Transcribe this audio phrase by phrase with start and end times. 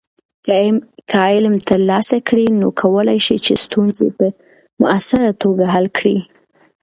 [1.11, 4.27] که علم ترلاسه کړې، نو کولی شې چې ستونزې په
[4.81, 6.17] مؤثره توګه حل کړې.